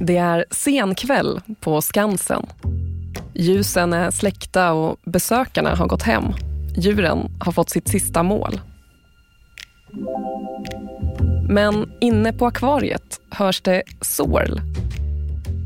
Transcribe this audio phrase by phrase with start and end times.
[0.00, 2.46] Det är sen kväll på Skansen.
[3.34, 6.24] Ljusen är släckta och besökarna har gått hem.
[6.76, 8.60] Djuren har fått sitt sista mål.
[11.48, 14.60] Men inne på akvariet hörs det sorl.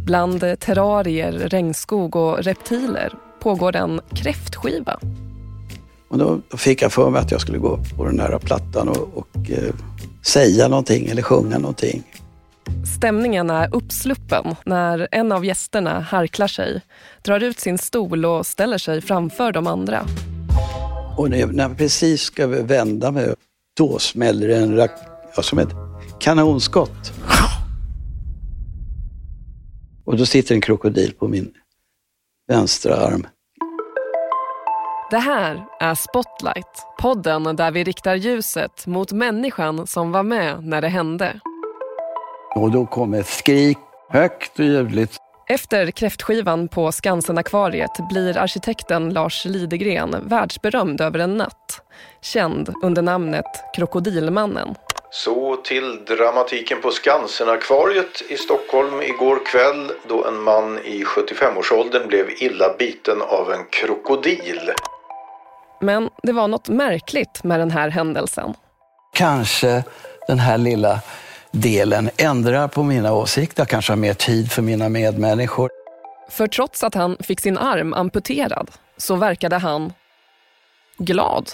[0.07, 5.01] Bland terrarier, regnskog och reptiler pågår en kräftskiva.
[6.09, 8.89] Och då fick jag för mig att jag skulle gå upp på den här plattan
[8.89, 9.75] och, och eh,
[10.23, 12.03] säga någonting eller sjunga någonting.
[12.97, 16.81] Stämningen är uppsluppen när en av gästerna harklar sig,
[17.23, 20.07] drar ut sin stol och ställer sig framför de andra.
[21.17, 23.35] Och när jag, precis ska vända mig,
[23.77, 24.91] då smäller det en rak,
[25.37, 25.75] ja, som ett
[26.21, 27.13] kanonskott.
[30.05, 31.53] Och då sitter en krokodil på min
[32.49, 33.27] vänstra arm.
[35.11, 40.81] Det här är Spotlight, podden där vi riktar ljuset mot människan som var med när
[40.81, 41.41] det hände.
[42.55, 45.17] Och då kom ett skrik, högt och ljudligt.
[45.49, 51.83] Efter kräftskivan på Skansen-akvariet blir arkitekten Lars Lidegren världsberömd över en natt.
[52.21, 53.45] Känd under namnet
[53.77, 54.75] Krokodilmannen.
[55.11, 62.27] Så till dramatiken på Skansen-akvariet i Stockholm igår kväll då en man i 75-årsåldern blev
[62.39, 64.71] illa biten av en krokodil.
[65.81, 68.55] Men det var något märkligt med den här händelsen.
[69.15, 69.85] Kanske
[70.29, 71.01] den här lilla
[71.53, 75.71] delen ändrar på mina åsikter, kanske har mer tid för mina medmänniskor.
[76.29, 79.93] För trots att han fick sin arm amputerad så verkade han
[80.99, 81.51] glad.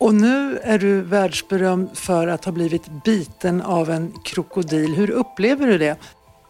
[0.00, 4.94] Och nu är du världsberömd för att ha blivit biten av en krokodil.
[4.94, 5.96] Hur upplever du det?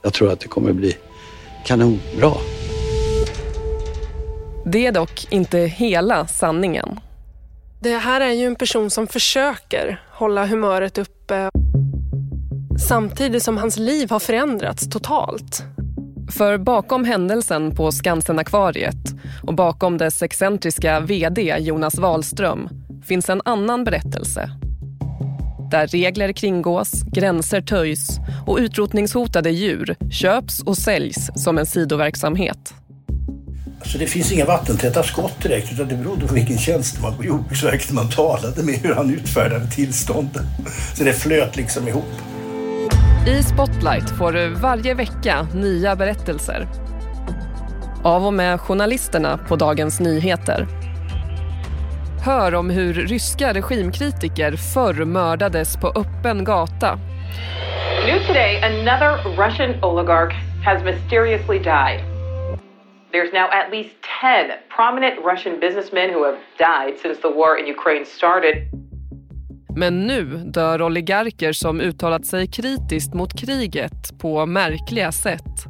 [0.02, 0.97] Jag tror att det kommer bli
[1.64, 2.32] kanonbra.
[4.66, 7.00] Det är dock inte hela sanningen.
[7.80, 11.50] Det här är ju en person som försöker hålla humöret uppe
[12.78, 15.64] samtidigt som hans liv har förändrats totalt.
[16.30, 22.69] För bakom händelsen på Skansen-akvariet och bakom dess excentriska vd Jonas Wahlström
[23.04, 24.50] finns en annan berättelse.
[25.71, 28.09] Där regler kringgås, gränser töjs
[28.47, 32.75] och utrotningshotade djur köps och säljs som en sidoverksamhet.
[33.81, 37.93] Alltså det finns inga vattentäta skott direkt utan det berodde på vilken tjänsteman på Jordbruksverket
[37.93, 40.44] man talade med, hur han utfärdade tillstånden.
[40.94, 42.34] Så det flöt liksom ihop.
[43.26, 46.66] I Spotlight får du varje vecka nya berättelser.
[48.04, 50.66] Av och med journalisterna på Dagens Nyheter.
[52.24, 56.98] Hör om hur ryska regimkritiker förr mördades på öppen gata.
[58.06, 62.00] New today, another Russian oligarch has mysteriously died.
[63.12, 67.66] There's now at least 10 prominent Russian businessmen who have died since the war in
[67.74, 68.73] Ukraine started.
[69.76, 75.64] Men nu dör oligarker som uttalat sig kritiskt mot kriget på märkliga sätt.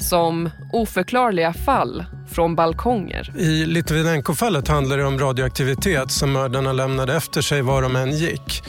[0.00, 3.32] Som oförklarliga fall från balkonger.
[3.38, 8.62] I Litvinenko-fallet handlar det om radioaktivitet som mördarna lämnade efter sig var de än gick.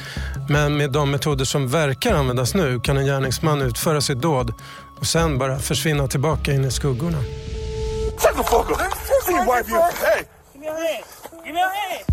[0.50, 4.54] Men med de metoder som verkar användas nu kan en gärningsman utföra sitt dåd
[5.00, 7.18] och sen bara försvinna tillbaka in i skuggorna.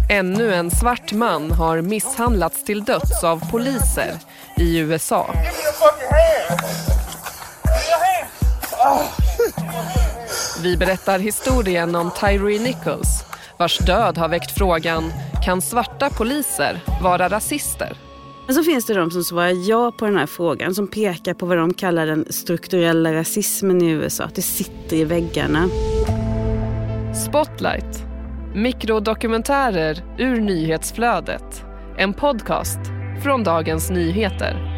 [0.09, 4.15] Ännu en svart man har misshandlats till döds av poliser
[4.57, 5.35] i USA.
[10.63, 13.25] Vi berättar historien om Tyree Nichols
[13.61, 15.13] vars död har väckt frågan
[15.45, 17.97] kan svarta poliser vara rasister?
[18.47, 21.47] Men så finns det de som svarar ja på den här frågan som pekar på
[21.47, 24.25] vad de kallar den strukturella rasismen i USA.
[24.25, 25.69] Att det sitter i väggarna.
[27.27, 28.10] Spotlight.
[28.55, 31.65] Mikrodokumentärer ur nyhetsflödet.
[31.99, 32.79] En podcast
[33.23, 34.77] från Dagens Nyheter.